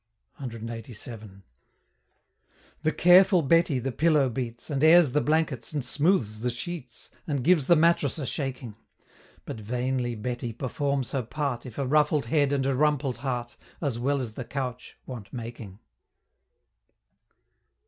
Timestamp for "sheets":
6.49-7.11